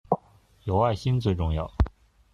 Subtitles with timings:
[0.63, 1.71] 有愛心最重要